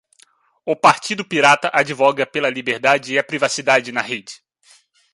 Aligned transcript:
O 0.65 0.75
Partido 0.75 1.23
Pirata 1.23 1.69
advoga 1.71 2.25
pela 2.25 2.49
liberdade 2.49 3.13
e 3.15 3.21
privacidade 3.21 3.91
na 3.91 4.01
rede 4.01 4.41